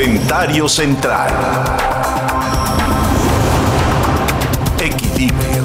[0.00, 1.30] Comentario central.
[4.82, 5.64] Equilibrio.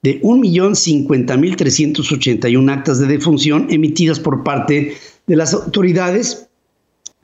[0.03, 6.47] de 1.050.381 actas de defunción emitidas por parte de las autoridades,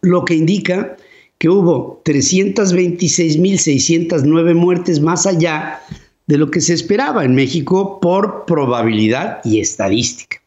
[0.01, 0.97] lo que indica
[1.38, 5.81] que hubo 326.609 muertes más allá
[6.27, 10.41] de lo que se esperaba en México por probabilidad y estadística.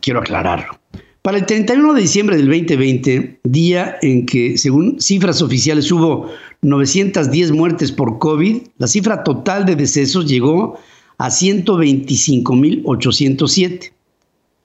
[0.00, 0.78] Quiero aclararlo.
[1.22, 6.30] Para el 31 de diciembre del 2020, día en que, según cifras oficiales, hubo
[6.62, 10.78] 910 muertes por COVID, la cifra total de decesos llegó
[11.18, 13.92] a 125.807.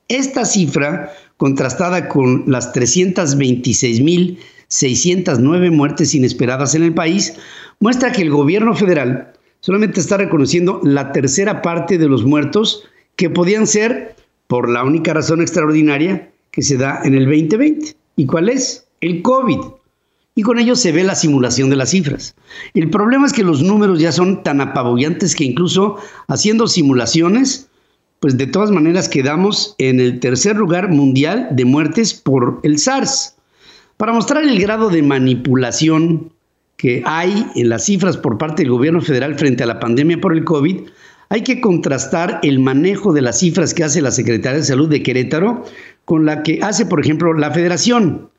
[0.07, 7.33] Esta cifra, contrastada con las 326.609 muertes inesperadas en el país,
[7.79, 9.33] muestra que el gobierno federal
[9.63, 12.83] solamente está reconociendo la tercera parte de los muertos
[13.15, 17.95] que podían ser por la única razón extraordinaria que se da en el 2020.
[18.17, 18.85] ¿Y cuál es?
[18.99, 19.59] El COVID.
[20.35, 22.35] Y con ello se ve la simulación de las cifras.
[22.73, 25.95] El problema es que los números ya son tan apabullantes que incluso
[26.27, 27.69] haciendo simulaciones,
[28.19, 33.37] pues de todas maneras quedamos en el tercer lugar mundial de muertes por el SARS.
[33.95, 36.32] Para mostrar el grado de manipulación
[36.83, 40.33] que hay en las cifras por parte del gobierno federal frente a la pandemia por
[40.33, 40.81] el COVID,
[41.29, 45.01] hay que contrastar el manejo de las cifras que hace la Secretaría de Salud de
[45.01, 45.63] Querétaro
[46.03, 48.29] con la que hace, por ejemplo, la Federación.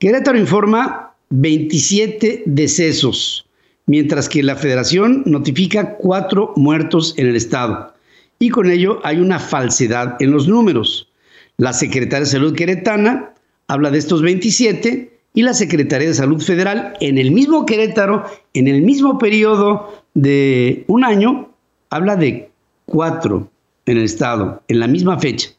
[0.00, 3.46] Querétaro informa 27 decesos,
[3.86, 7.94] mientras que la Federación notifica cuatro muertos en el estado.
[8.40, 11.08] Y con ello hay una falsedad en los números.
[11.56, 13.32] La Secretaría de Salud queretana
[13.68, 18.24] habla de estos 27 y la Secretaría de Salud Federal en el mismo Querétaro,
[18.54, 21.50] en el mismo periodo de un año,
[21.90, 22.48] habla de
[22.86, 23.50] cuatro
[23.84, 25.50] en el Estado, en la misma fecha.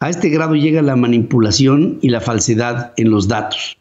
[0.00, 3.78] A este grado llega la manipulación y la falsedad en los datos.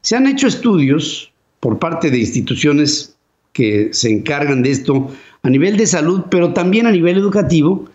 [0.00, 3.16] Se han hecho estudios por parte de instituciones
[3.52, 5.10] que se encargan de esto
[5.42, 7.86] a nivel de salud, pero también a nivel educativo,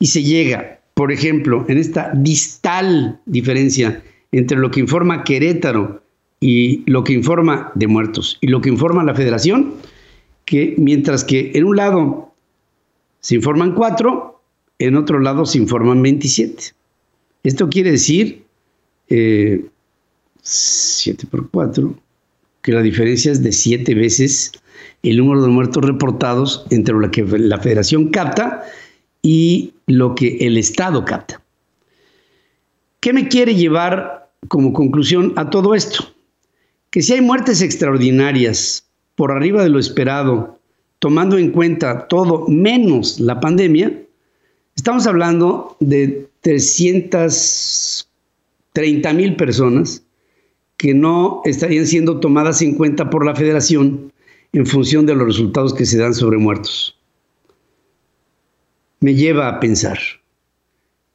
[0.00, 4.02] y se llega, por ejemplo, en esta distal diferencia
[4.38, 6.02] entre lo que informa Querétaro
[6.40, 9.74] y lo que informa de muertos y lo que informa la federación,
[10.44, 12.34] que mientras que en un lado
[13.20, 14.42] se informan cuatro,
[14.80, 16.74] en otro lado se informan 27.
[17.44, 18.44] Esto quiere decir
[19.08, 19.66] eh,
[20.42, 21.94] 7 por 4,
[22.60, 24.50] que la diferencia es de 7 veces
[25.04, 28.64] el número de muertos reportados entre lo que la federación capta
[29.22, 31.40] y lo que el Estado capta.
[32.98, 36.04] ¿Qué me quiere llevar como conclusión a todo esto,
[36.90, 40.58] que si hay muertes extraordinarias por arriba de lo esperado,
[40.98, 44.02] tomando en cuenta todo menos la pandemia,
[44.76, 50.02] estamos hablando de 330 mil personas
[50.76, 54.12] que no estarían siendo tomadas en cuenta por la federación
[54.52, 56.96] en función de los resultados que se dan sobre muertos.
[59.00, 59.98] Me lleva a pensar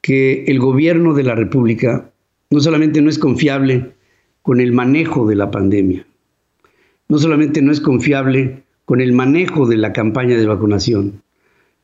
[0.02, 2.12] que el gobierno de la República
[2.50, 3.94] no solamente no es confiable
[4.42, 6.06] con el manejo de la pandemia,
[7.08, 11.22] no solamente no es confiable con el manejo de la campaña de vacunación,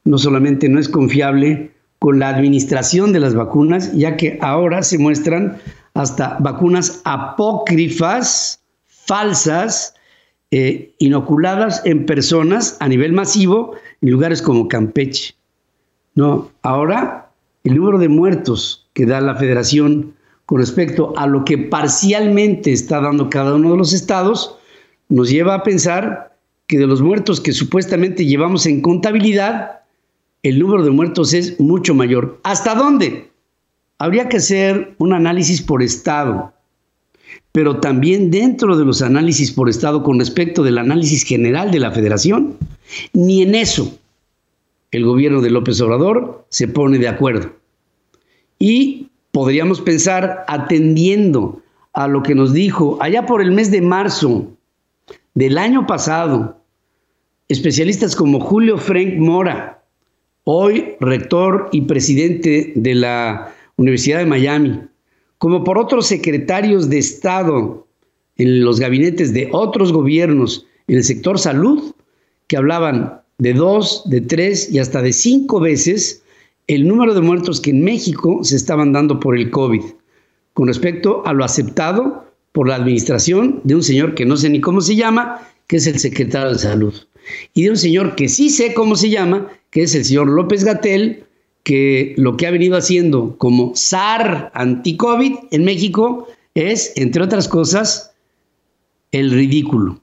[0.03, 4.97] no solamente no es confiable con la administración de las vacunas, ya que ahora se
[4.97, 5.57] muestran
[5.93, 9.95] hasta vacunas apócrifas, falsas,
[10.51, 15.35] eh, inoculadas en personas a nivel masivo en lugares como Campeche.
[16.13, 17.31] No, ahora
[17.63, 20.13] el número de muertos que da la federación
[20.45, 24.57] con respecto a lo que parcialmente está dando cada uno de los estados
[25.09, 26.35] nos lleva a pensar
[26.67, 29.81] que de los muertos que supuestamente llevamos en contabilidad,
[30.43, 32.39] el número de muertos es mucho mayor.
[32.43, 33.29] ¿Hasta dónde?
[33.97, 36.53] Habría que hacer un análisis por estado,
[37.51, 41.91] pero también dentro de los análisis por estado con respecto del análisis general de la
[41.91, 42.57] federación,
[43.13, 43.97] ni en eso
[44.91, 47.51] el gobierno de López Obrador se pone de acuerdo.
[48.59, 51.61] Y podríamos pensar, atendiendo
[51.91, 54.47] a lo que nos dijo allá por el mes de marzo
[55.33, 56.61] del año pasado,
[57.49, 59.83] especialistas como Julio Frank Mora,
[60.45, 64.79] hoy rector y presidente de la Universidad de Miami,
[65.37, 67.85] como por otros secretarios de Estado
[68.37, 71.93] en los gabinetes de otros gobiernos en el sector salud,
[72.47, 76.23] que hablaban de dos, de tres y hasta de cinco veces
[76.67, 79.83] el número de muertos que en México se estaban dando por el COVID,
[80.53, 84.61] con respecto a lo aceptado por la administración de un señor que no sé ni
[84.61, 86.93] cómo se llama, que es el secretario de Salud,
[87.53, 90.63] y de un señor que sí sé cómo se llama, que es el señor López
[90.63, 91.25] Gatel,
[91.63, 98.13] que lo que ha venido haciendo como SAR anti-COVID en México es, entre otras cosas,
[99.11, 99.99] el ridículo.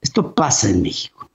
[0.00, 1.30] Esto pasa en México.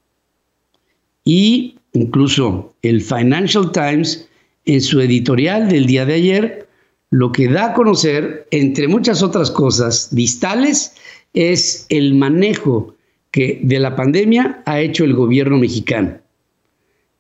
[1.23, 4.27] Y incluso el Financial Times,
[4.65, 6.67] en su editorial del día de ayer,
[7.09, 10.93] lo que da a conocer, entre muchas otras cosas distales,
[11.33, 12.95] es el manejo
[13.31, 16.23] que de la pandemia ha hecho el gobierno mexicano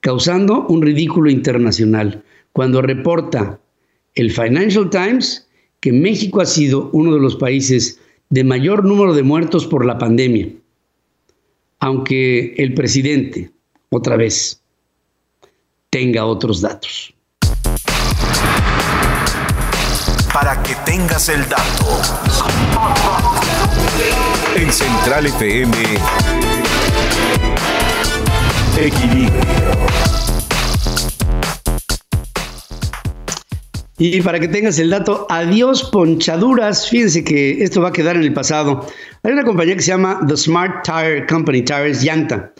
[0.03, 2.21] causando un ridículo internacional.
[2.51, 3.59] Cuando reporta
[4.15, 5.47] el Financial Times
[5.79, 7.99] que México ha sido uno de los países
[8.29, 10.49] de mayor número de muertos por la pandemia,
[11.79, 13.51] aunque el presidente,
[13.89, 14.61] otra vez,
[15.93, 17.13] tenga otros datos.
[20.33, 22.01] Para que tengas el dato.
[24.55, 25.77] En Central FM
[28.75, 29.41] Equilibrio.
[33.99, 36.89] Y para que tengas el dato, adiós ponchaduras.
[36.89, 38.87] Fíjense que esto va a quedar en el pasado.
[39.21, 42.51] Hay una compañía que se llama The Smart Tire Company, Tires Llanta,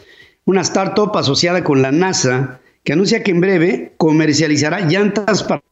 [0.44, 5.62] una startup asociada con la NASA que anuncia que en breve comercializará llantas para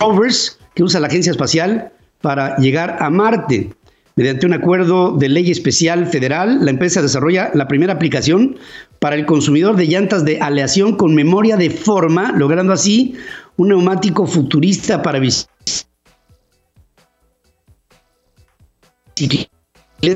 [0.00, 1.92] rovers que usa la agencia espacial
[2.22, 3.70] para llegar a Marte.
[4.16, 8.56] Mediante un acuerdo de ley especial federal, la empresa desarrolla la primera aplicación
[8.98, 13.14] para el consumidor de llantas de aleación con memoria de forma, logrando así
[13.56, 15.20] un neumático futurista para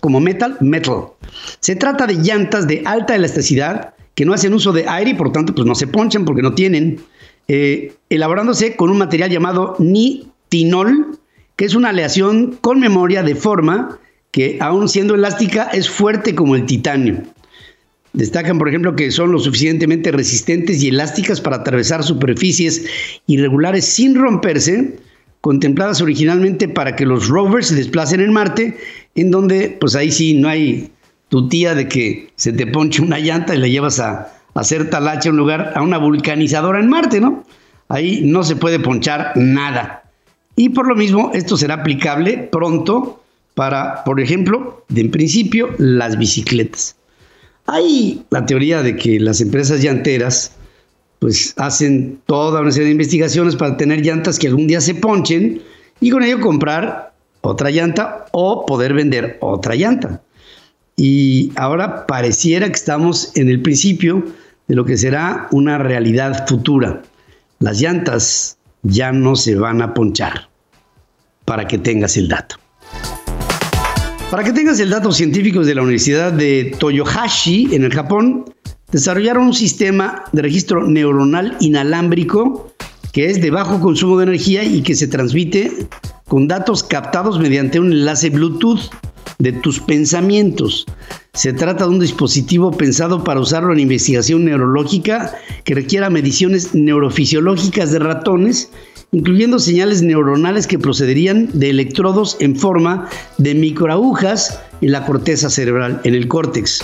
[0.00, 1.04] como metal, metal.
[1.60, 5.32] Se trata de llantas de alta elasticidad que no hacen uso de aire y por
[5.32, 7.00] tanto pues no se ponchan porque no tienen,
[7.48, 11.18] eh, elaborándose con un material llamado nitinol,
[11.56, 13.98] que es una aleación con memoria de forma
[14.30, 17.22] que, aun siendo elástica, es fuerte como el titanio.
[18.14, 22.84] Destacan, por ejemplo, que son lo suficientemente resistentes y elásticas para atravesar superficies
[23.26, 24.98] irregulares sin romperse,
[25.40, 28.76] contempladas originalmente para que los rovers se desplacen en Marte,
[29.14, 30.90] en donde, pues ahí sí, no hay
[31.28, 35.28] tu tía de que se te ponche una llanta y la llevas a, hacer talache
[35.28, 37.44] a un lugar, a una vulcanizadora en Marte, ¿no?
[37.88, 40.02] Ahí no se puede ponchar nada.
[40.56, 43.22] Y por lo mismo, esto será aplicable pronto
[43.54, 46.96] para, por ejemplo, de en principio, las bicicletas.
[47.66, 50.52] Hay la teoría de que las empresas llanteras
[51.18, 55.62] pues hacen toda una serie de investigaciones para tener llantas que algún día se ponchen
[56.00, 57.11] y con ello comprar
[57.42, 60.22] otra llanta o poder vender otra llanta.
[60.96, 64.24] Y ahora pareciera que estamos en el principio
[64.68, 67.02] de lo que será una realidad futura.
[67.58, 70.48] Las llantas ya no se van a ponchar,
[71.44, 72.56] para que tengas el dato.
[74.30, 78.46] Para que tengas el dato, científicos de la Universidad de Toyohashi, en el Japón,
[78.90, 82.72] desarrollaron un sistema de registro neuronal inalámbrico
[83.12, 85.86] que es de bajo consumo de energía y que se transmite
[86.32, 88.88] con datos captados mediante un enlace Bluetooth
[89.38, 90.86] de tus pensamientos.
[91.34, 95.34] Se trata de un dispositivo pensado para usarlo en investigación neurológica
[95.64, 98.70] que requiera mediciones neurofisiológicas de ratones,
[99.10, 106.00] incluyendo señales neuronales que procederían de electrodos en forma de microagujas en la corteza cerebral,
[106.04, 106.82] en el córtex.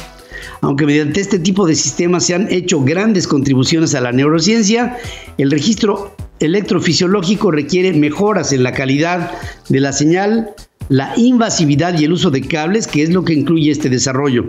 [0.60, 4.98] Aunque mediante este tipo de sistemas se han hecho grandes contribuciones a la neurociencia,
[5.38, 9.32] el registro electrofisiológico requiere mejoras en la calidad
[9.68, 10.54] de la señal,
[10.88, 14.46] la invasividad y el uso de cables, que es lo que incluye este desarrollo.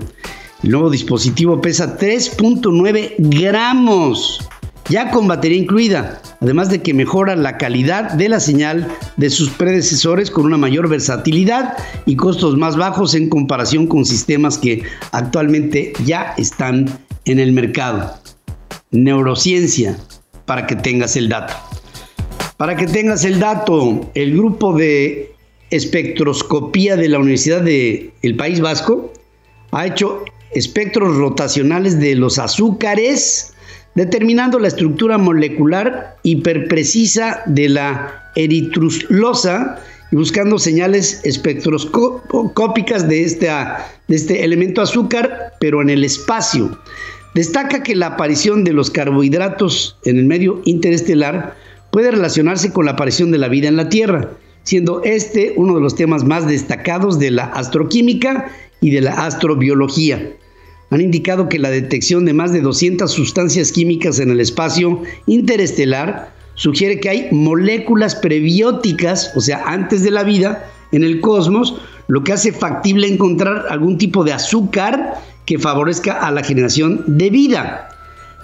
[0.64, 4.40] El nuevo dispositivo pesa 3.9 gramos,
[4.90, 9.50] ya con batería incluida, además de que mejora la calidad de la señal de sus
[9.50, 15.94] predecesores con una mayor versatilidad y costos más bajos en comparación con sistemas que actualmente
[16.06, 16.90] ya están
[17.26, 18.16] en el mercado.
[18.92, 19.98] Neurociencia,
[20.50, 21.54] para que tengas el dato.
[22.58, 25.32] Para que tengas el dato, el grupo de
[25.70, 29.14] espectroscopía de la Universidad del País Vasco
[29.72, 30.26] ha hecho
[30.56, 33.54] espectros rotacionales de los azúcares,
[33.94, 39.80] determinando la estructura molecular hiperprecisa de la eritruslosa
[40.12, 43.24] y buscando señales espectroscópicas de,
[44.08, 46.76] de este elemento azúcar, pero en el espacio.
[47.34, 51.56] Destaca que la aparición de los carbohidratos en el medio interestelar
[51.92, 54.32] puede relacionarse con la aparición de la vida en la Tierra,
[54.64, 60.32] siendo este uno de los temas más destacados de la astroquímica y de la astrobiología.
[60.90, 66.34] Han indicado que la detección de más de 200 sustancias químicas en el espacio interestelar
[66.56, 72.24] sugiere que hay moléculas prebióticas, o sea, antes de la vida, en el cosmos, lo
[72.24, 77.90] que hace factible encontrar algún tipo de azúcar que favorezca a la generación de vida.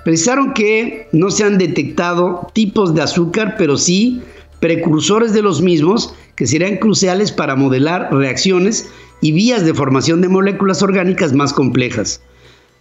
[0.06, 4.22] Precisaron que no se han detectado tipos de azúcar, pero sí
[4.60, 8.88] precursores de los mismos que serían cruciales para modelar reacciones
[9.22, 12.22] y vías de formación de moléculas orgánicas más complejas.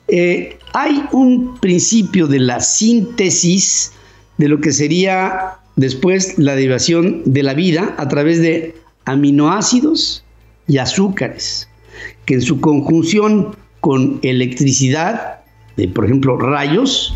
[0.09, 3.93] Eh, hay un principio de la síntesis
[4.37, 8.75] de lo que sería después la derivación de la vida a través de
[9.07, 10.24] aminoácidos
[10.67, 11.69] y azúcares,
[12.25, 15.41] que en su conjunción con electricidad,
[15.77, 17.15] de por ejemplo rayos,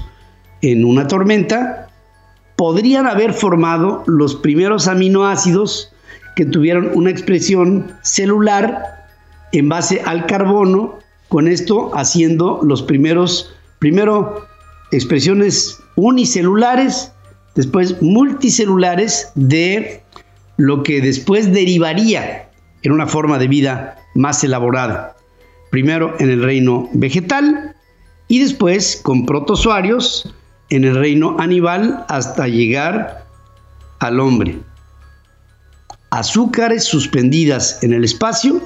[0.63, 1.89] en una tormenta,
[2.57, 5.93] podrían haber formado los primeros aminoácidos
[6.37, 9.07] que tuvieron una expresión celular
[9.53, 14.47] en base al carbono, con esto haciendo los primeros, primero
[14.93, 17.13] expresiones unicelulares,
[17.55, 20.03] después multicelulares de
[20.57, 22.48] lo que después derivaría
[22.83, 25.17] en una forma de vida más elaborada.
[25.71, 27.75] Primero en el reino vegetal
[28.29, 30.35] y después con protozoarios
[30.71, 33.27] en el reino animal hasta llegar
[34.01, 34.59] al hombre.
[36.11, 38.63] Azúcares suspendidas en el espacio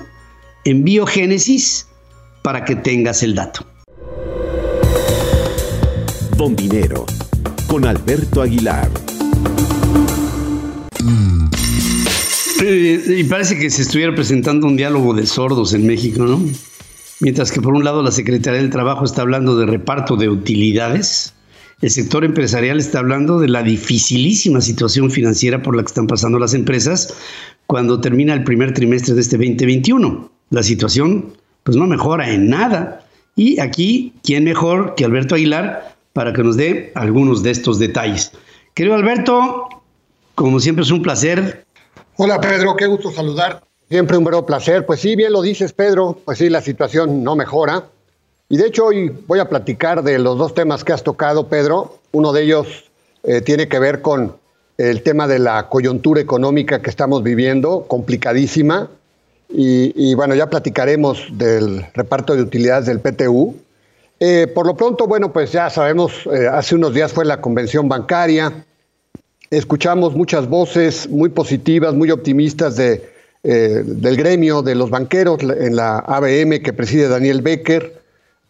[0.64, 1.88] en biogénesis
[2.42, 3.66] para que tengas el dato.
[6.36, 7.06] Bombinero
[7.68, 8.90] con Alberto Aguilar.
[12.64, 16.40] Y parece que se estuviera presentando un diálogo de sordos en México, ¿no?
[17.20, 21.34] Mientras que por un lado la Secretaría del Trabajo está hablando de reparto de utilidades,
[21.80, 26.38] el sector empresarial está hablando de la dificilísima situación financiera por la que están pasando
[26.38, 27.14] las empresas
[27.66, 30.30] cuando termina el primer trimestre de este 2021.
[30.50, 31.32] La situación
[31.64, 33.04] pues no mejora en nada.
[33.34, 38.30] Y aquí, ¿quién mejor que Alberto Aguilar para que nos dé algunos de estos detalles?
[38.74, 39.68] Querido Alberto,
[40.36, 41.64] como siempre es un placer.
[42.16, 43.62] Hola Pedro, qué gusto saludar.
[43.88, 44.84] Siempre un verdadero placer.
[44.84, 47.84] Pues sí, bien lo dices Pedro, pues sí, la situación no mejora.
[48.50, 51.98] Y de hecho hoy voy a platicar de los dos temas que has tocado, Pedro.
[52.12, 52.90] Uno de ellos
[53.22, 54.36] eh, tiene que ver con
[54.76, 58.90] el tema de la coyuntura económica que estamos viviendo, complicadísima.
[59.54, 63.54] Y, bueno, ya platicaremos del reparto de utilidades del PTU.
[64.18, 67.86] Eh, por lo pronto, bueno, pues ya sabemos, eh, hace unos días fue la convención
[67.86, 68.64] bancaria.
[69.52, 73.06] Escuchamos muchas voces muy positivas, muy optimistas de,
[73.42, 78.00] del gremio de los banqueros en la ABM que preside Daniel Becker.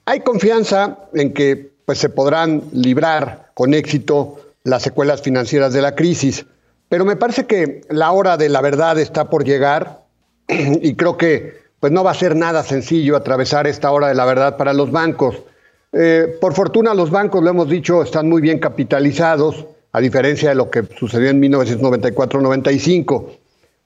[0.04, 5.97] Hay confianza en que pues, se podrán librar con éxito las secuelas financieras de la
[5.97, 6.47] crisis,
[6.88, 10.04] pero me parece que la hora de la verdad está por llegar
[10.49, 14.25] y creo que pues, no va a ser nada sencillo atravesar esta hora de la
[14.25, 15.35] verdad para los bancos.
[15.92, 20.54] Eh, por fortuna los bancos, lo hemos dicho, están muy bien capitalizados, a diferencia de
[20.54, 23.26] lo que sucedió en 1994-95.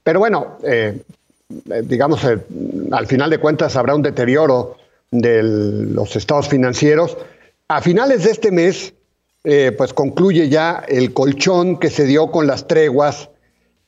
[0.03, 1.01] Pero bueno, eh,
[1.49, 4.77] eh, digamos, al final de cuentas habrá un deterioro
[5.11, 7.17] de los estados financieros.
[7.67, 8.93] A finales de este mes,
[9.43, 13.29] eh, pues concluye ya el colchón que se dio con las treguas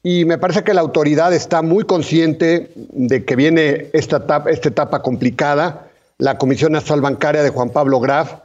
[0.04, 4.70] y me parece que la autoridad está muy consciente de que viene esta etapa, esta
[4.70, 5.90] etapa complicada.
[6.18, 8.36] La Comisión Nacional Bancaria de Juan Pablo Graf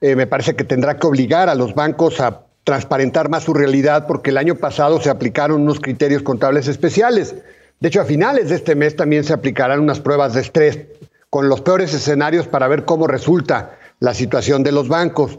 [0.00, 4.06] eh, me parece que tendrá que obligar a los bancos a transparentar más su realidad
[4.06, 7.34] porque el año pasado se aplicaron unos criterios contables especiales.
[7.80, 10.78] De hecho, a finales de este mes también se aplicarán unas pruebas de estrés
[11.28, 15.38] con los peores escenarios para ver cómo resulta la situación de los bancos.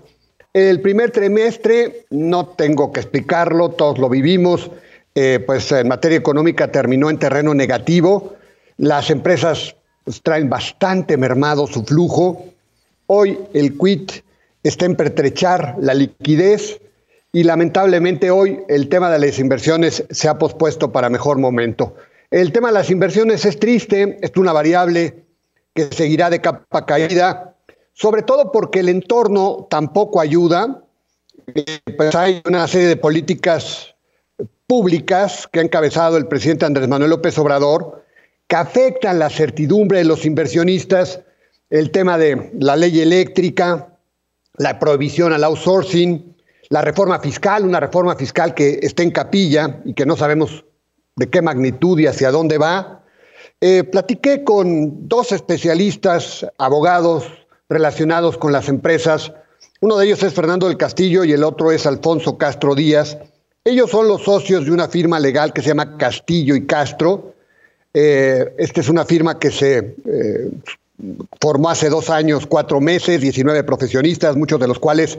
[0.53, 4.71] El primer trimestre, no tengo que explicarlo, todos lo vivimos,
[5.15, 8.35] eh, pues en materia económica terminó en terreno negativo.
[8.77, 12.45] Las empresas pues, traen bastante mermado su flujo.
[13.07, 14.11] Hoy el quit
[14.63, 16.81] está en pertrechar la liquidez
[17.35, 21.93] y lamentablemente hoy el tema de las inversiones se ha pospuesto para mejor momento.
[22.31, 25.25] El tema de las inversiones es triste, es una variable
[25.73, 27.53] que seguirá de capa caída
[27.91, 30.81] sobre todo porque el entorno tampoco ayuda.
[31.53, 33.93] Eh, pues hay una serie de políticas
[34.65, 38.05] públicas que ha encabezado el presidente Andrés Manuel López Obrador
[38.47, 41.19] que afectan la certidumbre de los inversionistas,
[41.69, 43.89] el tema de la ley eléctrica,
[44.57, 46.34] la prohibición al outsourcing,
[46.69, 50.65] la reforma fiscal, una reforma fiscal que está en capilla y que no sabemos
[51.15, 53.03] de qué magnitud y hacia dónde va.
[53.61, 57.25] Eh, platiqué con dos especialistas, abogados,
[57.69, 59.31] relacionados con las empresas.
[59.81, 63.17] Uno de ellos es Fernando del Castillo y el otro es Alfonso Castro Díaz.
[63.63, 67.33] Ellos son los socios de una firma legal que se llama Castillo y Castro.
[67.93, 70.51] Eh, esta es una firma que se eh,
[71.39, 75.17] formó hace dos años, cuatro meses, 19 profesionistas, muchos de los cuales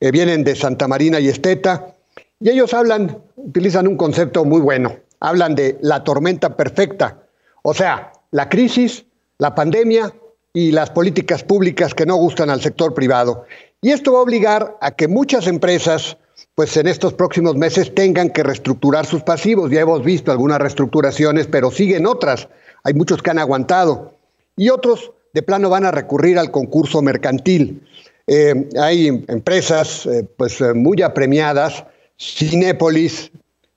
[0.00, 1.94] eh, vienen de Santa Marina y Esteta.
[2.40, 4.96] Y ellos hablan, utilizan un concepto muy bueno.
[5.20, 7.22] Hablan de la tormenta perfecta.
[7.62, 9.06] O sea, la crisis,
[9.38, 10.12] la pandemia
[10.52, 13.44] y las políticas públicas que no gustan al sector privado.
[13.80, 16.16] Y esto va a obligar a que muchas empresas,
[16.54, 19.70] pues en estos próximos meses tengan que reestructurar sus pasivos.
[19.70, 22.48] Ya hemos visto algunas reestructuraciones, pero siguen otras.
[22.84, 24.14] Hay muchos que han aguantado.
[24.56, 27.82] Y otros de plano van a recurrir al concurso mercantil.
[28.26, 31.84] Eh, hay empresas eh, pues eh, muy apremiadas,
[32.18, 33.30] Cinépolis,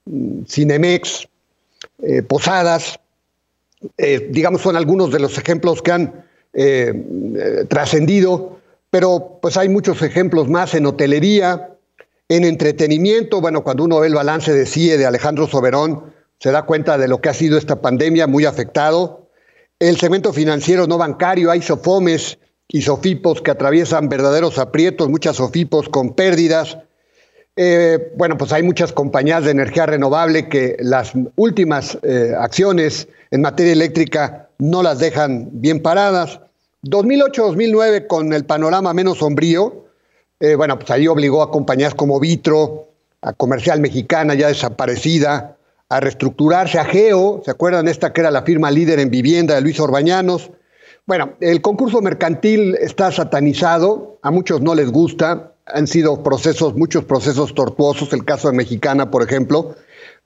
[0.05, 1.27] mm, Cinemex,
[2.29, 2.97] Posadas,
[3.97, 6.25] digamos son algunos de los ejemplos que han
[7.67, 8.57] trascendido,
[8.89, 11.75] pero pues hay muchos ejemplos más en hotelería,
[12.29, 13.41] en entretenimiento.
[13.41, 17.09] Bueno, cuando uno ve el balance de CIE de Alejandro Soberón, se da cuenta de
[17.09, 19.27] lo que ha sido esta pandemia, muy afectado.
[19.79, 22.37] El segmento financiero no bancario, hay sofomes
[22.71, 26.77] y sofipos que atraviesan verdaderos aprietos, muchas sofipos con pérdidas.
[27.55, 33.41] Eh, bueno, pues hay muchas compañías de energía renovable que las últimas eh, acciones en
[33.41, 36.39] materia eléctrica no las dejan bien paradas.
[36.83, 39.85] 2008-2009, con el panorama menos sombrío,
[40.39, 42.87] eh, bueno, pues ahí obligó a compañías como Vitro,
[43.21, 45.57] a Comercial Mexicana ya desaparecida,
[45.89, 49.61] a reestructurarse, a Geo, ¿se acuerdan esta que era la firma líder en vivienda de
[49.61, 50.51] Luis Orbañanos?
[51.09, 57.03] Bueno, el concurso mercantil está satanizado, a muchos no les gusta, han sido procesos, muchos
[57.03, 59.75] procesos tortuosos, el caso de Mexicana, por ejemplo,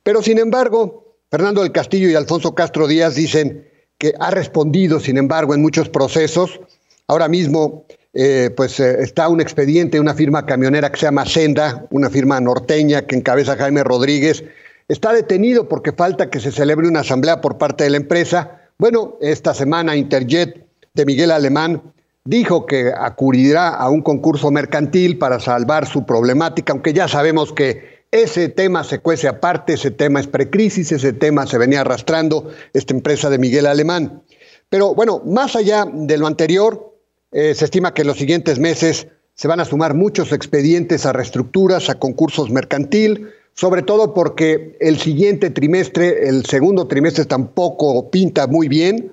[0.04, 3.66] pero sin embargo, Fernando del Castillo y Alfonso Castro Díaz dicen,
[3.98, 6.60] que ha respondido, sin embargo, en muchos procesos.
[7.08, 11.88] Ahora mismo, eh, pues eh, está un expediente, una firma camionera que se llama Senda,
[11.92, 14.44] una firma norteña que encabeza Jaime Rodríguez.
[14.90, 18.60] Está detenido porque falta que se celebre una asamblea por parte de la empresa.
[18.78, 20.63] Bueno, esta semana Interjet
[20.94, 21.82] de Miguel Alemán
[22.24, 28.04] dijo que acudirá a un concurso mercantil para salvar su problemática, aunque ya sabemos que
[28.12, 32.94] ese tema se cuece aparte, ese tema es precrisis, ese tema se venía arrastrando esta
[32.94, 34.22] empresa de Miguel Alemán.
[34.70, 36.96] Pero bueno, más allá de lo anterior,
[37.32, 41.14] eh, se estima que en los siguientes meses se van a sumar muchos expedientes a
[41.14, 48.46] reestructuras, a concursos mercantil, sobre todo porque el siguiente trimestre, el segundo trimestre tampoco pinta
[48.46, 49.12] muy bien.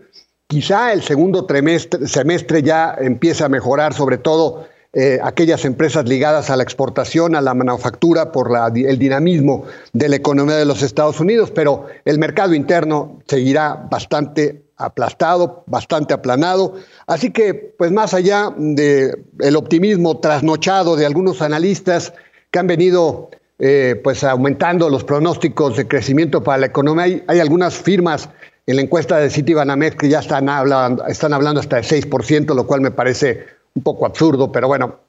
[0.50, 6.50] Quizá el segundo trimestre, semestre ya empieza a mejorar, sobre todo eh, aquellas empresas ligadas
[6.50, 11.20] a la exportación, a la manufactura, por el dinamismo de la economía de los Estados
[11.20, 16.74] Unidos, pero el mercado interno seguirá bastante aplastado, bastante aplanado.
[17.06, 22.12] Así que, pues más allá del optimismo trasnochado de algunos analistas
[22.50, 27.76] que han venido eh, pues aumentando los pronósticos de crecimiento para la economía, hay algunas
[27.76, 28.28] firmas
[28.70, 32.66] en la encuesta de Citibanamex que ya están hablando, están hablando hasta de 6%, lo
[32.66, 35.00] cual me parece un poco absurdo, pero bueno,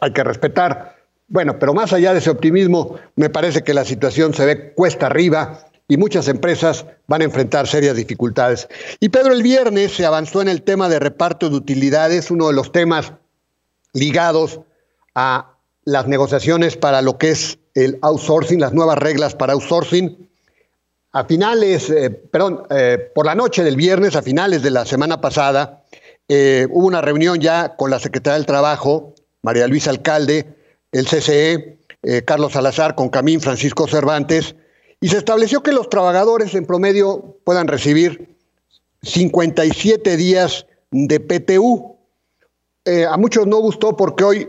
[0.00, 0.96] hay que respetar.
[1.28, 5.06] Bueno, pero más allá de ese optimismo, me parece que la situación se ve cuesta
[5.06, 8.68] arriba y muchas empresas van a enfrentar serias dificultades.
[8.98, 12.54] Y Pedro, el viernes se avanzó en el tema de reparto de utilidades, uno de
[12.54, 13.12] los temas
[13.92, 14.60] ligados
[15.14, 20.30] a las negociaciones para lo que es el outsourcing, las nuevas reglas para outsourcing.
[21.12, 25.20] A finales, eh, perdón, eh, por la noche del viernes, a finales de la semana
[25.20, 25.82] pasada,
[26.28, 30.46] eh, hubo una reunión ya con la Secretaría del Trabajo, María Luisa Alcalde,
[30.92, 34.54] el CCE, eh, Carlos Salazar, con Camín, Francisco Cervantes,
[35.00, 38.34] y se estableció que los trabajadores en promedio puedan recibir
[39.02, 41.96] 57 días de PTU.
[42.84, 44.48] Eh, a muchos no gustó porque hoy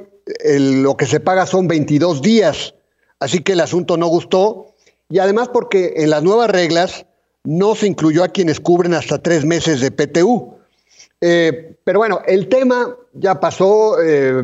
[0.58, 2.76] lo que se paga son 22 días,
[3.20, 4.73] así que el asunto no gustó.
[5.14, 7.06] Y además porque en las nuevas reglas
[7.44, 10.56] no se incluyó a quienes cubren hasta tres meses de PTU.
[11.22, 14.44] Eh, pero bueno, el tema ya pasó eh,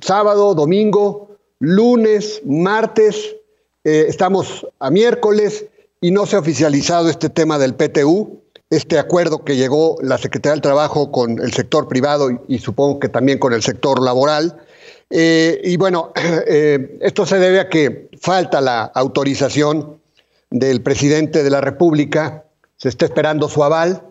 [0.00, 3.36] sábado, domingo, lunes, martes,
[3.84, 5.66] eh, estamos a miércoles
[6.00, 10.54] y no se ha oficializado este tema del PTU, este acuerdo que llegó la Secretaría
[10.54, 14.56] del Trabajo con el sector privado y, supongo que también con el sector laboral.
[15.10, 16.12] Y bueno,
[17.00, 20.00] esto se debe a que falta la autorización
[20.50, 22.44] del presidente de la República,
[22.76, 24.02] se está esperando su aval,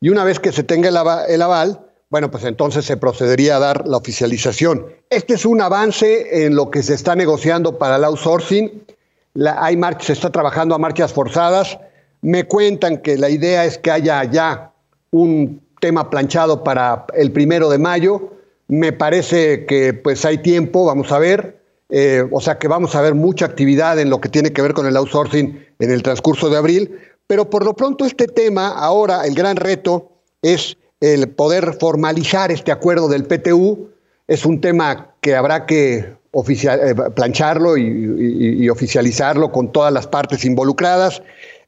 [0.00, 1.80] y una vez que se tenga el aval,
[2.12, 4.84] bueno, pues entonces se procedería a dar la oficialización.
[5.08, 8.84] Este es un avance en lo que se está negociando para el outsourcing.
[9.32, 11.78] La, hay se está trabajando a marchas forzadas.
[12.20, 14.72] Me cuentan que la idea es que haya ya
[15.10, 18.34] un tema planchado para el primero de mayo.
[18.68, 21.60] Me parece que pues hay tiempo, vamos a ver.
[21.94, 24.72] Eh, o sea que vamos a ver mucha actividad en lo que tiene que ver
[24.72, 29.26] con el outsourcing en el transcurso de abril, pero por lo pronto este tema, ahora
[29.26, 33.90] el gran reto es el poder formalizar este acuerdo del PTU,
[34.26, 41.22] es un tema que habrá que eh, plancharlo y, oficializarlo con todas las partes involucradas.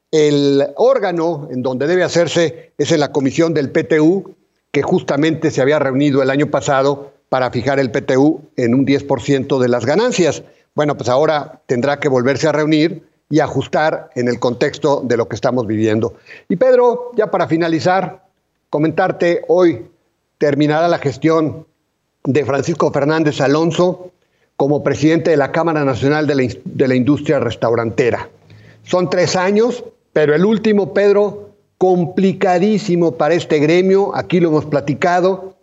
[0.09, 4.35] El órgano en donde debe hacerse es en la comisión del PTU,
[4.75, 9.57] que justamente se había reunido el año pasado para fijar el PTU en un 10%
[9.57, 10.43] de las ganancias.
[10.73, 15.29] Bueno, pues ahora tendrá que volverse a reunir y ajustar en el contexto de lo
[15.29, 16.15] que estamos viviendo.
[16.49, 18.25] Y Pedro, ya para finalizar,
[18.69, 19.85] comentarte, hoy
[20.39, 21.65] terminará la gestión
[22.25, 24.11] de Francisco Fernández Alonso
[24.57, 28.27] como presidente de la Cámara Nacional de la, Industria Restaurantera.
[28.83, 31.44] Son tres años, pero el último, Pedro,
[31.77, 35.55] complicadísimo para este gremio, aquí lo hemos platicado,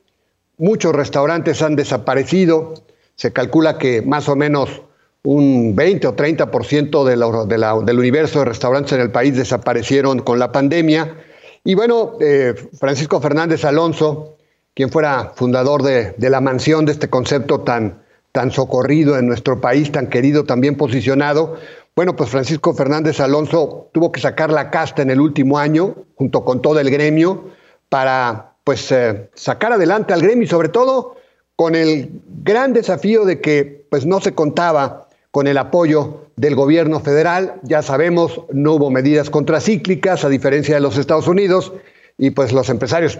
[0.63, 2.75] Muchos restaurantes han desaparecido.
[3.17, 4.83] Se calcula que más o menos
[5.25, 10.53] un 20 o 30% de del universo de restaurantes en el país desaparecieron con la
[10.53, 11.17] pandemia.
[11.65, 14.37] Y bueno, eh, Francisco Fernández Alonso,
[14.73, 19.91] quien fuera fundador de, la mansión de este concepto tan, tan socorrido en nuestro país,
[19.91, 21.57] tan querido, tan bien posicionado,
[21.95, 26.45] bueno, pues Francisco Fernández Alonso tuvo que sacar la casta en el último año, junto
[26.45, 27.51] con todo el gremio,
[27.89, 31.17] para pues eh, sacar adelante al gremio y sobre todo
[31.57, 37.01] con el gran desafío de que pues no se contaba con el apoyo del gobierno
[37.01, 37.61] federal.
[37.63, 41.73] Ya sabemos, no hubo medidas contracíclicas a diferencia de los Estados Unidos
[42.17, 43.19] y pues los empresarios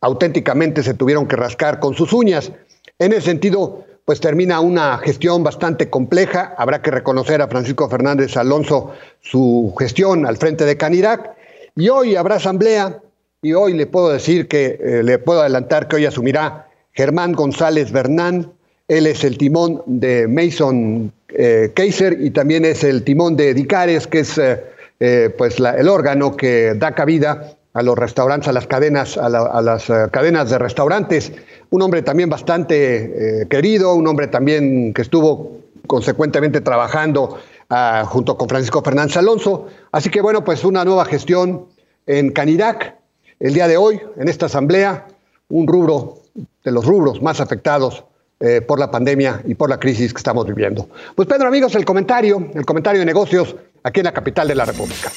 [0.00, 2.52] auténticamente se tuvieron que rascar con sus uñas.
[2.98, 6.54] En ese sentido, pues termina una gestión bastante compleja.
[6.58, 11.30] Habrá que reconocer a Francisco Fernández Alonso su gestión al frente de Canirac.
[11.76, 13.00] Y hoy habrá asamblea
[13.42, 17.92] y hoy le puedo decir que, eh, le puedo adelantar que hoy asumirá Germán González
[17.92, 18.52] Bernán.
[18.88, 24.06] Él es el timón de Mason eh, Kaiser y también es el timón de Dicares,
[24.06, 29.18] que es eh, pues el órgano que da cabida a los restaurantes, a las cadenas,
[29.18, 31.32] a, las cadenas de restaurantes.
[31.70, 37.38] Un hombre también bastante querido, un hombre también que estuvo consecuentemente trabajando
[37.70, 39.66] ah, junto con Francisco Fernández Alonso.
[39.92, 41.66] Así que bueno, pues una nueva gestión
[42.06, 42.96] en Canirac,
[43.40, 45.06] el día de hoy, en esta asamblea,
[45.48, 46.18] un rubro
[46.64, 48.04] de los rubros más afectados
[48.40, 50.88] eh, por la pandemia y por la crisis que estamos viviendo.
[51.14, 54.64] Pues Pedro, amigos, el comentario, el comentario de negocios aquí en la capital de la
[54.64, 55.10] República.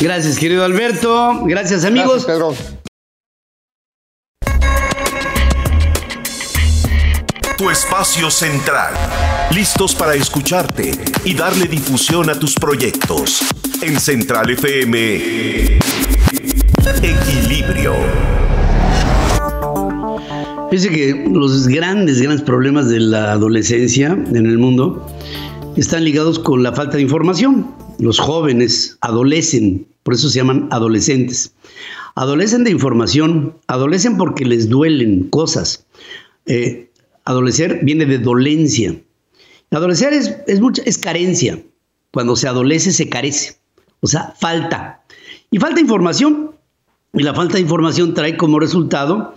[0.00, 1.42] Gracias, querido Alberto.
[1.44, 2.26] Gracias, amigos.
[2.26, 2.54] Gracias, Pedro.
[7.58, 8.94] Tu espacio central.
[9.54, 10.92] Listos para escucharte
[11.24, 13.42] y darle difusión a tus proyectos.
[13.82, 15.78] En Central FM,
[17.02, 17.94] Equilibrio.
[20.70, 25.06] Fíjese que los grandes, grandes problemas de la adolescencia en el mundo
[25.76, 27.74] están ligados con la falta de información.
[27.98, 31.54] Los jóvenes adolecen, por eso se llaman adolescentes.
[32.14, 35.86] Adolecen de información, adolecen porque les duelen cosas.
[36.46, 36.90] Eh,
[37.24, 39.00] adolecer viene de dolencia.
[39.70, 41.62] Adolecer es, es, mucha, es carencia.
[42.12, 43.58] Cuando se adolece, se carece.
[44.00, 45.02] O sea, falta.
[45.50, 46.52] Y falta información.
[47.12, 49.34] Y la falta de información trae como resultado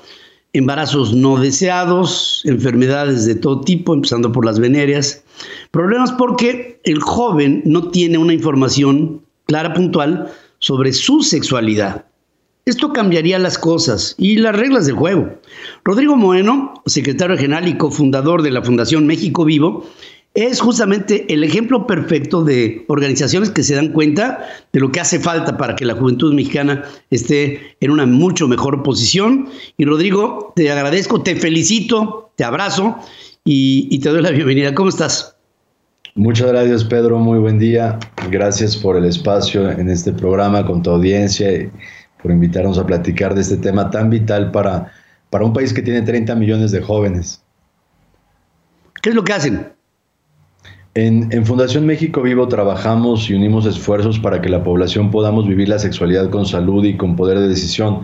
[0.54, 5.23] embarazos no deseados, enfermedades de todo tipo, empezando por las venéreas.
[5.71, 10.32] Problemas porque el joven no tiene una información clara, puntual,
[10.63, 12.06] sobre su sexualidad.
[12.65, 15.30] Esto cambiaría las cosas y las reglas del juego.
[15.84, 19.86] Rodrigo Moeno, secretario general y cofundador de la Fundación México Vivo,
[20.36, 25.19] es justamente el ejemplo perfecto de organizaciones que se dan cuenta de lo que hace
[25.19, 29.49] falta para que la juventud mexicana esté en una mucho mejor posición.
[29.78, 32.97] Y Rodrigo, te agradezco, te felicito, te abrazo
[33.43, 34.73] y, y te doy la bienvenida.
[34.73, 35.33] ¿Cómo estás?
[36.15, 37.17] Muchas gracias, Pedro.
[37.17, 37.97] Muy buen día.
[38.30, 41.71] Gracias por el espacio en este programa con tu audiencia y
[42.21, 44.91] por invitarnos a platicar de este tema tan vital para,
[45.32, 47.41] para un país que tiene 30 millones de jóvenes.
[49.02, 49.73] ¿Qué es lo que hacen?
[50.95, 55.80] En, Fundación México Vivo trabajamos y unimos esfuerzos para que la población podamos vivir la
[55.80, 58.02] sexualidad con salud y con poder de decisión.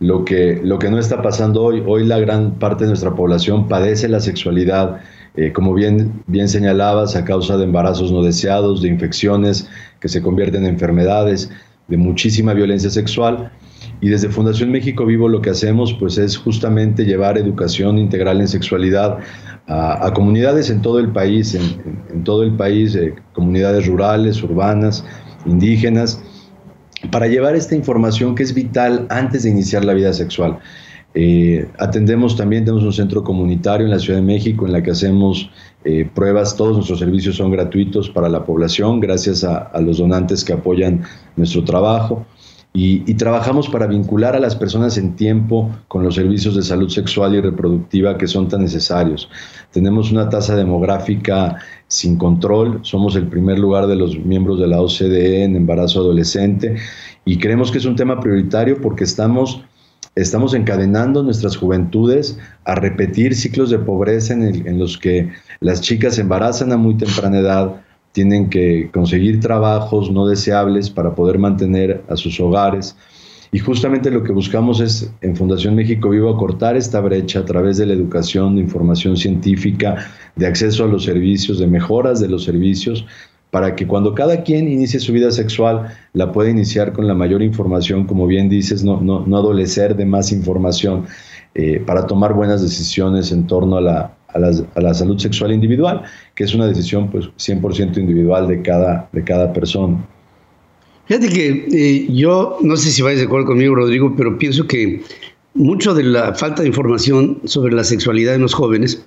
[0.00, 3.68] Lo que, lo que no está pasando hoy, hoy la gran parte de nuestra población
[3.68, 5.02] padece la sexualidad,
[5.36, 9.68] eh, como bien, bien señalabas, a causa de embarazos no deseados, de infecciones
[10.00, 11.50] que se convierten en enfermedades,
[11.88, 13.50] de muchísima violencia sexual.
[14.00, 18.48] Y desde Fundación México Vivo lo que hacemos pues es justamente llevar educación integral en
[18.48, 19.18] sexualidad
[19.68, 25.04] a, comunidades en todo el país, en, todo el país, eh, comunidades rurales, urbanas,
[25.46, 26.22] indígenas,
[27.10, 30.58] para llevar esta información que es vital antes de iniciar la vida sexual.
[31.14, 34.92] Eh, atendemos también, tenemos un centro comunitario en la Ciudad de México en la que
[34.92, 35.50] hacemos
[35.84, 40.52] eh, pruebas, todos nuestros servicios son gratuitos para la población, gracias a los donantes que
[40.52, 41.02] apoyan
[41.36, 42.24] nuestro trabajo.
[42.74, 47.34] Y, trabajamos para vincular a las personas en tiempo con los servicios de salud sexual
[47.34, 49.28] y reproductiva que son tan necesarios.
[49.72, 54.80] Tenemos una tasa demográfica sin control, somos el primer lugar de los miembros de la
[54.80, 56.76] OCDE en embarazo adolescente
[57.26, 59.62] y creemos que es un tema prioritario porque estamos,
[60.14, 66.20] estamos encadenando nuestras juventudes a repetir ciclos de pobreza en, los que las chicas se
[66.20, 72.16] embarazan a muy temprana edad, tienen que conseguir trabajos no deseables para poder mantener a
[72.16, 72.94] sus hogares.
[73.54, 77.76] Y justamente lo que buscamos es, en Fundación México Vivo, acortar esta brecha a través
[77.76, 82.44] de la educación, de información científica, de acceso a los servicios, de mejoras de los
[82.44, 83.04] servicios,
[83.52, 87.42] para que cuando cada quien inicie su vida sexual la pueda iniciar con la mayor
[87.42, 91.04] información, como bien dices, no, no, no adolecer de más información,
[91.54, 96.02] eh, para tomar buenas decisiones en torno a la, a la, salud sexual individual,
[96.34, 100.02] que es una decisión pues 100% individual de cada, de cada persona.
[101.04, 105.02] Fíjate que eh, yo no sé si vais de acuerdo conmigo, Rodrigo, pero pienso que
[105.52, 109.04] mucho de la falta de información sobre la sexualidad en los jóvenes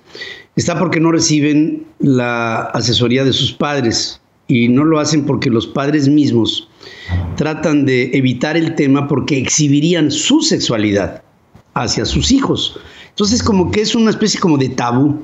[0.54, 5.66] está porque no reciben la asesoría de sus padres y no lo hacen porque los
[5.66, 6.68] padres mismos
[7.36, 11.22] tratan de evitar el tema porque exhibirían su sexualidad
[11.74, 12.78] hacia sus hijos.
[13.10, 15.20] Entonces como que es una especie como de tabú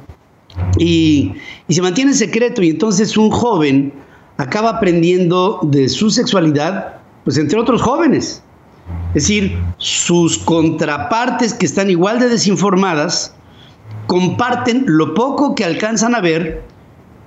[0.79, 1.33] y,
[1.69, 3.93] se mantiene en secreto y entonces un joven
[4.37, 8.43] acaba aprendiendo de su sexualidad, pues entre otros jóvenes.
[9.15, 13.35] Es decir, sus contrapartes que están igual de desinformadas
[14.07, 16.63] comparten lo poco que alcanzan a ver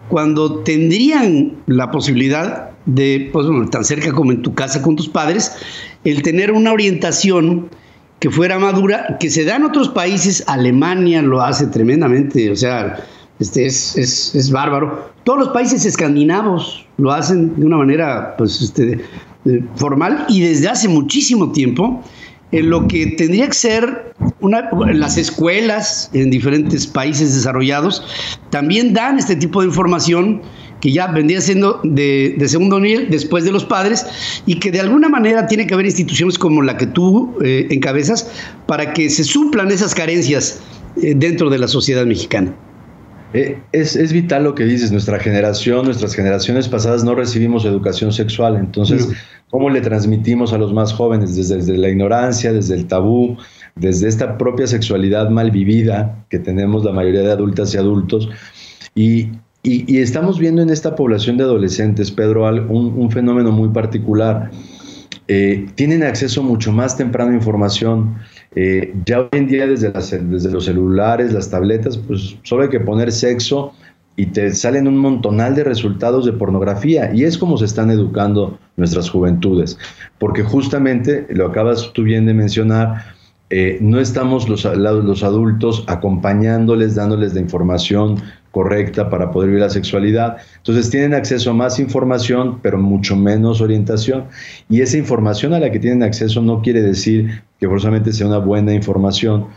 [0.10, 5.10] cuando tendrían la posibilidad de, pues bueno, tan cerca como en tu casa con tus
[5.10, 5.56] padres,
[6.04, 7.70] el tener una orientación
[8.20, 13.04] que fuera madura, que se da en otros países, Alemania lo hace tremendamente, o sea,
[13.40, 15.12] este es, es, bárbaro.
[15.24, 19.04] Todos los países escandinavos lo hacen de una manera pues, este,
[19.76, 22.02] formal y desde hace muchísimo tiempo.
[22.52, 28.04] En lo que tendría que ser una, las escuelas en diferentes países desarrollados
[28.50, 30.42] también dan este tipo de información
[30.80, 34.06] que ya vendría siendo de, segundo nivel después de los padres
[34.46, 38.30] y que de alguna manera tiene que haber instituciones como la que tú eh, encabezas
[38.68, 40.62] para que se suplan esas carencias
[41.02, 42.54] eh, dentro de la sociedad mexicana.
[43.36, 48.14] Eh, es, es, vital lo que dices, nuestra generación, nuestras generaciones pasadas no recibimos educación
[48.14, 49.10] sexual, entonces,
[49.50, 51.36] ¿cómo le transmitimos a los más jóvenes?
[51.36, 53.36] Desde, desde, la ignorancia, desde el tabú,
[53.76, 58.30] desde esta propia sexualidad mal vivida que tenemos la mayoría de adultas y adultos.
[58.96, 59.32] Y,
[59.64, 64.50] y, estamos viendo en esta población de adolescentes, Pedro, un, fenómeno muy particular.
[65.28, 68.16] Eh, tienen acceso mucho más temprano a información.
[68.56, 69.92] Eh, ya hoy en día desde,
[70.52, 73.74] los celulares, las tabletas, pues solo hay que poner sexo
[74.18, 77.14] y te salen un montonal de resultados de pornografía.
[77.14, 79.78] Y es como se están educando nuestras juventudes.
[80.20, 83.16] Porque justamente, lo acabas tú bien de mencionar,
[83.50, 88.22] eh, no estamos los, los adultos acompañándoles, dándoles la información
[88.56, 90.38] correcta para poder vivir la sexualidad.
[90.56, 94.28] Entonces tienen acceso a más información, pero mucho menos orientación.
[94.70, 98.38] Y esa información a la que tienen acceso no quiere decir que forzosamente sea una
[98.38, 99.48] buena información.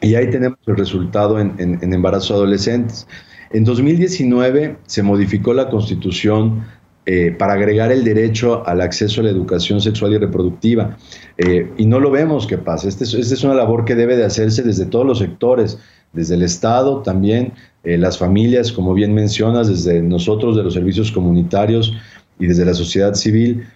[0.00, 3.08] Y ahí tenemos el resultado en, en, embarazos adolescentes.
[3.50, 6.62] En 2019 se modificó la constitución
[7.04, 10.96] eh, para agregar el derecho al acceso a la educación sexual y reproductiva.
[11.38, 12.86] Eh, y no lo vemos que pasa.
[12.86, 15.76] Esta es, es, una labor que debe de hacerse desde todos los sectores,
[16.12, 21.10] desde el Estado también, eh, las familias, como bien mencionas, desde nosotros, de los servicios
[21.12, 21.92] comunitarios
[22.38, 23.66] y desde la sociedad civil,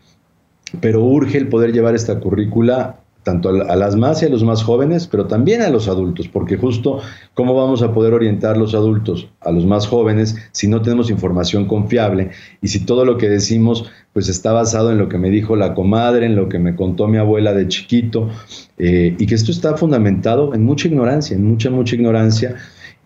[0.80, 4.62] pero urge el poder llevar esta currícula tanto a las más y a los más
[4.62, 7.00] jóvenes, pero también a los adultos, porque justo
[7.34, 11.66] cómo vamos a poder orientar los adultos a los más jóvenes si no tenemos información
[11.66, 12.30] confiable
[12.62, 15.74] y si todo lo que decimos pues está basado en lo que me dijo la
[15.74, 18.30] comadre, en lo que me contó mi abuela de chiquito,
[18.78, 22.54] eh, y que esto está fundamentado en mucha ignorancia, en mucha, mucha ignorancia.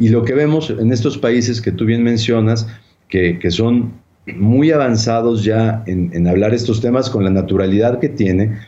[0.01, 2.67] Y lo que vemos en estos países que tú bien mencionas,
[3.09, 3.93] que, que son
[4.27, 8.59] muy avanzados ya en, hablar estos temas con la naturalidad que tiene,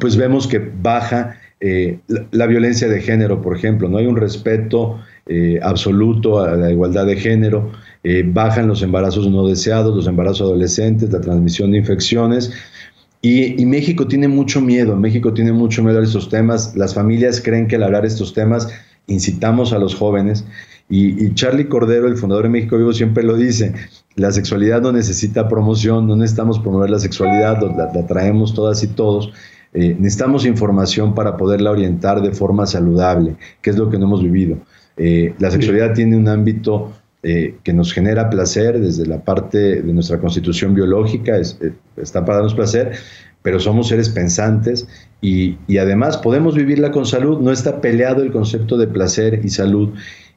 [0.00, 1.98] pues vemos que baja eh,
[2.30, 7.06] la, violencia de género, por ejemplo, no hay un respeto eh, absoluto a la igualdad
[7.06, 7.70] de género,
[8.02, 12.52] eh, bajan los embarazos no deseados, los embarazos adolescentes, la transmisión de infecciones.
[13.24, 17.68] Y, México tiene mucho miedo, México tiene mucho miedo a estos temas, las familias creen
[17.68, 18.68] que al hablar estos temas
[19.06, 20.44] incitamos a los jóvenes.
[20.88, 23.72] Y, Charlie Cordero, el fundador de México Vivo, siempre lo dice,
[24.14, 29.32] la sexualidad no necesita promoción, no necesitamos promover la sexualidad, la traemos todas y todos,
[29.74, 34.22] eh, necesitamos información para poderla orientar de forma saludable, que es lo que no hemos
[34.22, 34.58] vivido.
[34.98, 39.92] Eh, la sexualidad tiene un ámbito eh, que nos genera placer desde la parte de
[39.92, 42.92] nuestra constitución biológica, está para darnos placer,
[43.42, 44.86] pero somos seres pensantes
[45.24, 49.90] y, además podemos vivirla con salud, no está peleado el concepto de placer y salud.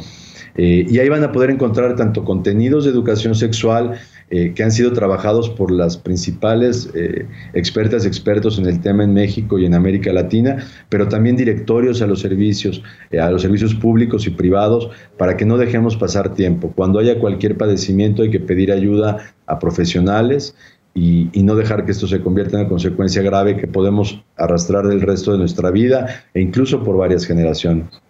[0.56, 3.98] Eh, y ahí van a poder encontrar tanto contenidos de educación sexual
[4.34, 9.12] eh, que han sido trabajados por las principales eh, expertas expertos en el tema en
[9.12, 10.56] México y en América Latina,
[10.88, 12.82] pero también directorios a los servicios,
[13.20, 16.72] a los servicios públicos y privados, para que no dejemos pasar tiempo.
[16.74, 20.56] Cuando haya cualquier padecimiento hay que pedir ayuda a profesionales
[20.94, 24.86] y, y, no dejar que esto se convierta en una consecuencia grave que podemos arrastrar
[24.86, 28.00] del resto de nuestra vida e incluso por varias generaciones.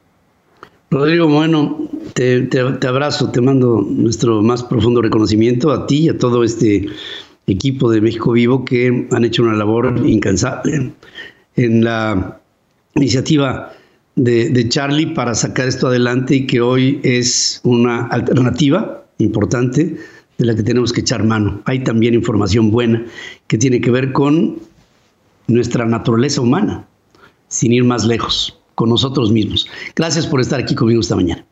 [0.89, 6.45] Rodrigo, bueno, te, abrazo, te mando nuestro más profundo reconocimiento a ti y a todo
[6.45, 6.87] este
[7.47, 10.93] equipo de México Vivo que han hecho una labor incansable
[11.57, 12.41] en la
[12.95, 13.73] iniciativa
[14.15, 19.97] de, de, Charlie para sacar esto adelante y que hoy es una alternativa importante
[20.39, 21.63] de la que tenemos que echar mano.
[21.65, 23.05] Hay también información buena
[23.47, 24.59] que tiene que ver con
[25.47, 26.87] nuestra naturaleza humana,
[27.49, 29.67] sin ir más lejos con nosotros mismos.
[29.95, 31.45] Gracias por estar aquí conmigo esta mañana.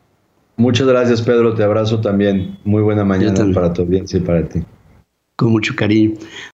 [0.61, 1.55] Muchas gracias, Pedro.
[1.55, 2.59] Te abrazo también.
[2.64, 4.62] Muy buena mañana para tu audiencia y para ti.
[5.37, 6.18] Con mucho cariño.